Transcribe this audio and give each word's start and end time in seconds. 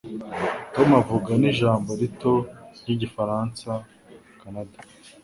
Tom 0.73 0.89
avuga 1.01 1.31
n'ijambo 1.41 1.89
rito 2.01 2.31
ry'igifaransa-Kanada. 2.79 4.77